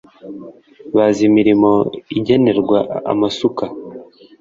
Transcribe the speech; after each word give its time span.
Bazi 0.95 1.21
imirimo 1.29 1.71
igenerwa 2.17 2.79
amasuka 3.11 3.65